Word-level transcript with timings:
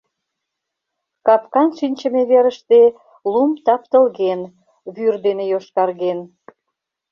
Капкан 1.25 1.69
шинчыме 1.77 2.21
верыште 2.31 2.79
лум 3.31 3.51
таптылген, 3.65 4.41
вӱр 4.95 5.15
дене 5.25 5.43
йошкарген. 5.51 6.19